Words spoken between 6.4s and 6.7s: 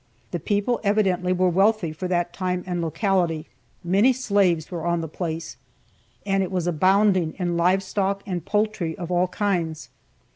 it was